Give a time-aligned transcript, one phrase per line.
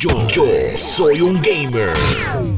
[0.00, 0.12] Yo,
[0.76, 1.90] soy un gamer.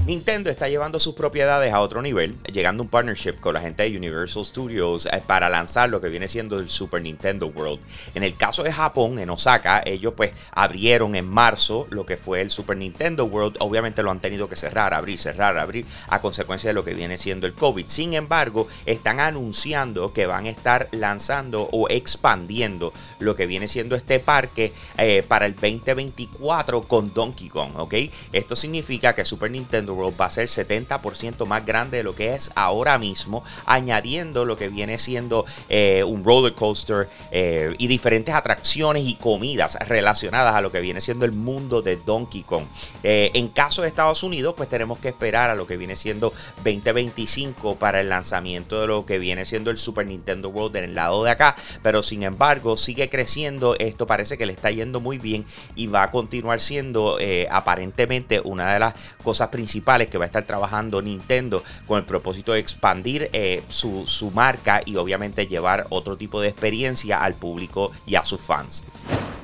[0.04, 3.82] Nintendo está llevando sus propiedades a otro nivel, llegando a un partnership con la gente
[3.82, 7.80] de Universal Studios eh, para lanzar lo que viene siendo el Super Nintendo World.
[8.14, 12.42] En el caso de Japón, en Osaka, ellos pues abrieron en marzo lo que fue
[12.42, 13.56] el Super Nintendo World.
[13.60, 17.16] Obviamente lo han tenido que cerrar, abrir, cerrar, abrir a consecuencia de lo que viene
[17.16, 17.86] siendo el COVID.
[17.86, 23.96] Sin embargo, están anunciando que van a estar lanzando o expandiendo lo que viene siendo
[23.96, 27.94] este parque eh, para el 2024 con Don Donkey Kong, ¿ok?
[28.32, 32.34] Esto significa que Super Nintendo World va a ser 70% más grande de lo que
[32.34, 38.34] es ahora mismo, añadiendo lo que viene siendo eh, un roller coaster eh, y diferentes
[38.34, 42.64] atracciones y comidas relacionadas a lo que viene siendo el mundo de Donkey Kong.
[43.04, 46.32] Eh, en caso de Estados Unidos, pues tenemos que esperar a lo que viene siendo
[46.64, 50.94] 2025 para el lanzamiento de lo que viene siendo el Super Nintendo World en el
[50.96, 55.18] lado de acá, pero sin embargo sigue creciendo, esto parece que le está yendo muy
[55.18, 55.44] bien
[55.76, 60.26] y va a continuar siendo eh, aparentemente una de las cosas principales que va a
[60.26, 65.86] estar trabajando Nintendo con el propósito de expandir eh, su, su marca y obviamente llevar
[65.90, 68.84] otro tipo de experiencia al público y a sus fans.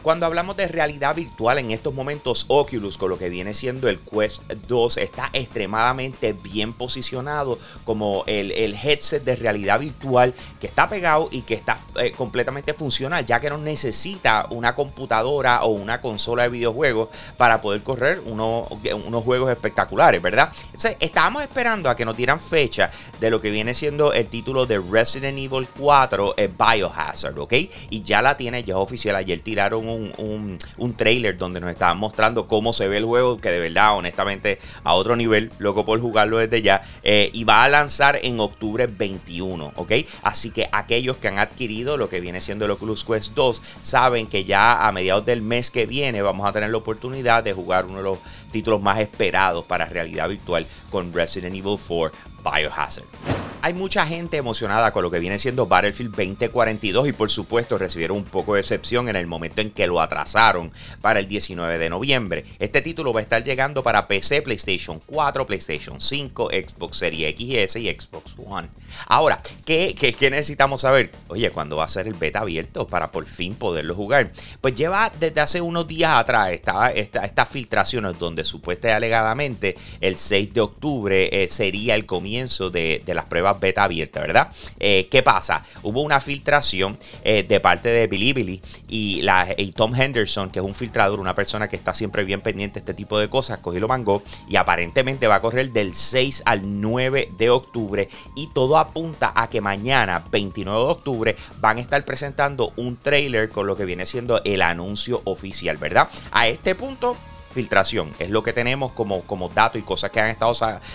[0.06, 3.98] Cuando hablamos de realidad virtual en estos momentos, Oculus, con lo que viene siendo el
[3.98, 11.28] Quest 2, está extremadamente bien posicionado como el, headset de realidad virtual que está pegado
[11.32, 16.44] y que está eh, completamente funcional, ya que no necesita una computadora o una consola
[16.44, 20.52] de videojuegos para poder correr unos juegos espectaculares, ¿verdad?
[20.66, 24.66] Entonces, estábamos esperando a que nos dieran fecha de lo que viene siendo el título
[24.66, 27.54] de Resident Evil 4 eh, Biohazard, ¿ok?
[27.90, 29.16] Y ya la tiene, ya es oficial.
[29.16, 33.50] Ayer tiraron un un, trailer donde nos estaban mostrando cómo se ve el juego, que
[33.50, 36.82] de verdad, honestamente, a otro nivel, loco por jugarlo desde ya.
[37.02, 39.92] Eh, y va a lanzar en octubre 21, ¿ok?
[40.22, 44.26] Así que aquellos que han adquirido lo que viene siendo el Oculus Quest 2 saben
[44.26, 47.86] que ya a mediados del mes que viene vamos a tener la oportunidad de jugar
[47.86, 48.18] uno de los
[48.52, 52.12] títulos más esperados para realidad virtual con Resident Evil 4
[52.44, 53.35] Biohazard
[53.66, 58.18] hay mucha gente emocionada con lo que viene siendo Battlefield 2042 y por supuesto recibieron
[58.18, 60.70] un poco de excepción en el momento en que lo atrasaron
[61.00, 62.44] para el 19 de noviembre.
[62.60, 67.74] Este título va a estar llegando para PC, PlayStation 4, PlayStation 5, Xbox Series X
[67.74, 68.68] y y Xbox One.
[69.06, 69.96] Ahora, ¿qué,
[70.30, 71.10] necesitamos saber?
[71.26, 74.30] Oye, ¿cuándo va a ser el beta abierto para por fin poderlo jugar?
[74.60, 80.54] Pues lleva desde hace unos días atrás esta, estas filtraciones donde supuestamente alegadamente el 6
[80.54, 84.48] de octubre eh, sería el comienzo de, las pruebas beta abiertas, ¿verdad?
[84.78, 85.62] Eh, ¿Qué pasa?
[85.82, 89.22] Hubo una filtración eh, de parte de Bilibili y,
[89.56, 92.80] y Tom Henderson, que es un filtrador, una persona que está siempre bien pendiente de
[92.80, 96.80] este tipo de cosas, cogió lo mangó y aparentemente va a correr del 6 al
[96.80, 102.04] 9 de octubre y todo apunta a que mañana, 29 de octubre, van a estar
[102.04, 106.08] presentando un trailer con lo que viene siendo el anuncio oficial, ¿verdad?
[106.30, 107.16] A este punto
[107.56, 108.12] filtración.
[108.18, 110.52] Es lo que tenemos como, como datos y cosas que han estado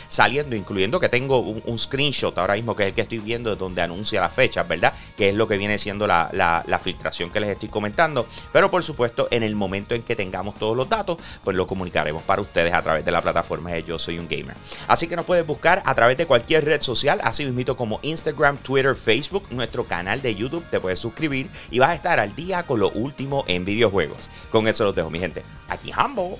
[0.08, 3.82] saliendo, incluyendo que tengo un, screenshot ahora mismo, que es el que estoy viendo, donde
[3.82, 4.94] anuncia las fechas, ¿verdad?
[5.18, 8.28] Que es lo que viene siendo la, la, filtración que les estoy comentando.
[8.54, 12.22] Pero por supuesto, en el momento en que tengamos todos los datos, pues lo comunicaremos
[12.24, 14.56] para ustedes a través de la plataforma de Yo Soy un Gamer.
[14.88, 18.58] Así que nos puedes buscar a través de cualquier red social, así mismo como Instagram,
[18.58, 22.64] Twitter, Facebook, nuestro canal de YouTube, te puedes suscribir y vas a estar al día
[22.64, 24.30] con lo último en videojuegos.
[24.52, 25.44] Con eso los dejo, mi gente.
[25.68, 26.40] Aquí Hambo.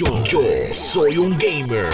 [0.00, 0.40] Yo,
[0.72, 1.90] soy un gamer.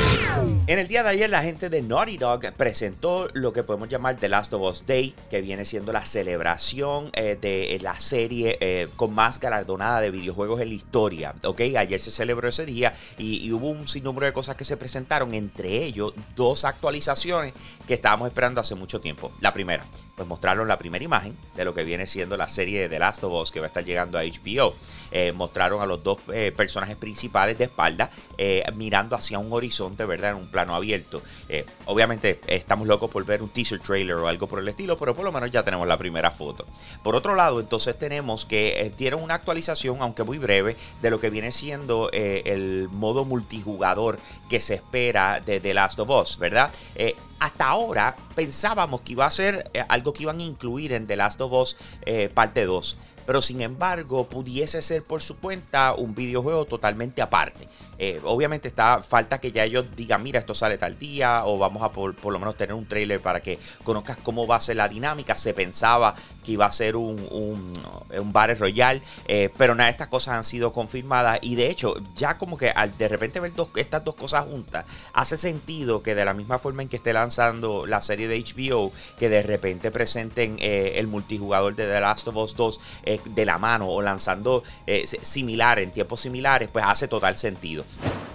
[0.69, 4.15] En el día de ayer la gente de Naughty Dog presentó lo que podemos llamar
[4.15, 8.87] The Last of Us Day, que viene siendo la celebración eh, de la serie eh,
[8.95, 11.35] con más galardonada de videojuegos en la historia.
[11.43, 11.61] ¿ok?
[11.77, 15.85] Ayer se celebró ese día y, hubo un sinnúmero de cosas que se presentaron, entre
[15.85, 17.55] ellos dos actualizaciones
[17.89, 19.33] que estábamos esperando hace mucho tiempo.
[19.41, 19.85] La primera,
[20.17, 23.25] pues mostraron la primera imagen de lo que viene siendo la serie de The Last
[23.25, 24.75] of Us que va a estar llegando a HBO.
[25.11, 27.96] Eh, mostraron a los dos eh, personajes principales de espalda
[28.39, 30.33] eh, mirando hacia un horizonte, ¿verdad?
[30.33, 31.23] En un plano abierto.
[31.87, 35.25] obviamente estamos locos por ver un teaser trailer o algo por el estilo, pero por
[35.25, 36.67] lo menos ya tenemos la primera foto.
[37.03, 41.31] Por otro lado, entonces tenemos que dieron una actualización, aunque muy breve, de lo que
[41.31, 46.71] viene siendo el modo multijugador que se espera de The Last of Us, ¿verdad?
[47.39, 51.41] hasta ahora pensábamos que iba a ser algo que iban a incluir en The Last
[51.41, 51.77] of Us
[52.35, 52.97] parte 2
[53.27, 57.67] pero sin embargo pudiese ser por su cuenta un videojuego totalmente aparte.
[57.99, 61.83] Eh, obviamente está falta que ya ellos digan, mira, esto sale tal día, o vamos
[61.83, 64.89] a por, lo menos tener un trailer para que conozcas cómo va a ser la
[64.89, 65.37] dinámica.
[65.37, 66.15] Se pensaba
[66.45, 67.73] que iba a ser un, un,
[68.19, 68.33] un
[69.29, 71.39] eh, pero nada estas cosas han sido confirmadas.
[71.43, 74.85] Y de hecho, ya como que al de repente ver dos, estas dos cosas juntas,
[75.13, 78.93] hace sentido que de la misma forma en que esté lanzando la serie de HBO,
[79.19, 82.81] que de repente presenten eh, el multijugador de The Last of Us 2
[83.25, 84.63] de la mano o lanzando
[85.23, 87.85] similar en tiempos similares, pues hace total sentido.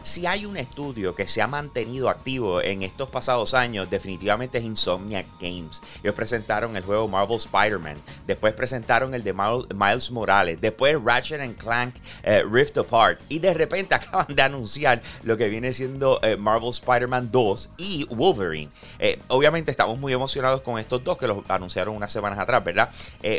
[0.04, 4.64] Si hay un estudio que se ha mantenido activo en estos pasados años, definitivamente es
[4.64, 5.80] Insomniac Games.
[6.02, 11.96] Ellos presentaron el juego Marvel Spider-Man, después presentaron el de Miles Morales, después Ratchet Clank
[12.24, 16.72] eh, Rift Apart y de repente acaban de anunciar lo que viene siendo eh, Marvel
[16.72, 18.72] Spider-Man 2 y Wolverine.
[18.98, 22.90] Eh, obviamente estamos muy emocionados con estos dos que los anunciaron unas semanas atrás, ¿verdad?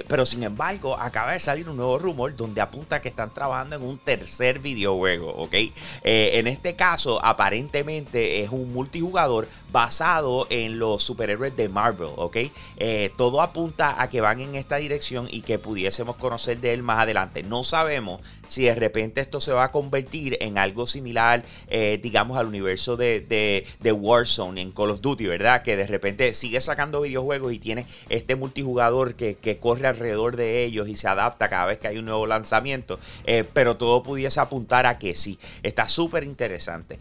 [0.06, 3.82] pero sin embargo acaba de salir un nuevo rumor donde apunta que están trabajando en
[3.82, 5.55] un tercer videojuego, ¿ok?
[6.05, 12.37] En este caso, aparentemente es un multijugador basado en los superhéroes de Marvel, ¿ok?
[12.76, 16.82] Eh, todo apunta a que van en esta dirección y que pudiésemos conocer de él
[16.82, 17.43] más adelante.
[17.43, 18.20] No sabemos
[18.52, 22.99] si de repente esto se va a convertir en algo similar, eh, digamos, al universo
[22.99, 23.20] de,
[23.81, 25.62] de, Warzone en Call of Duty, ¿verdad?
[25.62, 30.88] Que de repente sigue sacando videojuegos y tiene este multijugador que, corre alrededor de ellos
[30.88, 32.99] y se adapta cada vez que hay un nuevo lanzamiento.
[33.25, 35.38] Eh, pero todo pudiese apuntar a que sí.
[35.62, 36.98] Está súper interesante.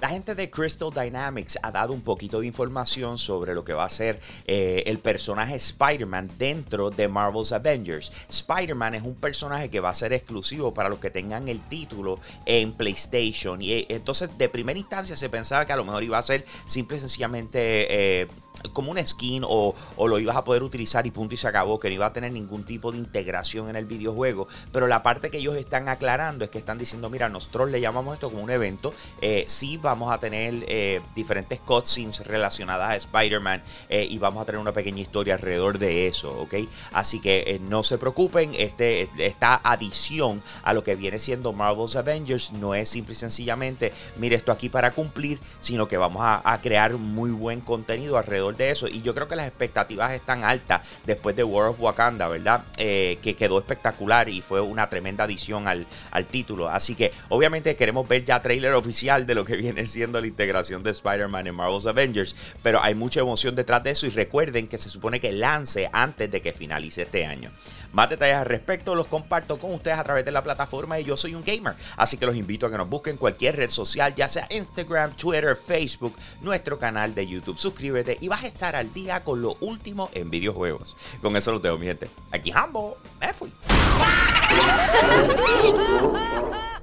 [0.00, 3.84] La gente de Crystal Dynamics ha dado un poquito de información sobre lo que va
[3.84, 8.10] a ser eh, el personaje Spider-Man dentro de Marvel's Avengers.
[8.30, 12.18] Spider-Man es un personaje que va a ser exclusivo para los que tengan el título
[12.46, 13.60] en PlayStation.
[13.60, 16.46] Y eh, entonces, de primera instancia, se pensaba que a lo mejor iba a ser
[16.64, 18.22] simple y sencillamente.
[18.22, 18.28] Eh,
[18.72, 21.88] como un skin o, lo ibas a poder utilizar y punto y se acabó, que
[21.88, 24.48] no iba a tener ningún tipo de integración en el videojuego.
[24.72, 28.14] Pero la parte que ellos están aclarando es que están diciendo, mira, nosotros le llamamos
[28.14, 33.62] esto como un evento, eh, sí vamos a tener eh, diferentes cutscenes relacionadas a Spider-Man
[33.88, 36.54] eh, y vamos a tener una pequeña historia alrededor de eso, ¿ok?
[36.92, 42.52] Así que no se preocupen, este, esta adición a lo que viene siendo Marvel's Avengers
[42.52, 46.94] no es simple y sencillamente, mire esto aquí para cumplir, sino que vamos a crear
[46.94, 48.88] muy buen contenido alrededor de eso.
[48.88, 52.64] Y yo creo que las expectativas están altas después de World of Wakanda, ¿verdad?
[52.76, 56.68] Eh, que quedó espectacular y fue una tremenda adición al, al título.
[56.68, 60.82] Así que obviamente queremos ver ya trailer oficial de lo que viene siendo la integración
[60.82, 62.36] de Spider-Man en Marvel's Avengers.
[62.62, 66.30] Pero hay mucha emoción detrás de eso y recuerden que se supone que lance antes
[66.30, 67.50] de que finalice este año.
[67.92, 71.16] Más detalles al respecto los comparto con ustedes a través de la plataforma y yo
[71.16, 71.74] soy un gamer.
[71.96, 75.56] Así que los invito a que nos busquen cualquier red social, ya sea Instagram, Twitter,
[75.56, 77.58] Facebook, nuestro canal de YouTube.
[77.58, 80.96] Suscríbete y vas a estar al día con lo último en videojuegos.
[81.20, 82.08] Con eso lo tengo, mi gente.
[82.30, 83.50] Aquí Hambo, me fui.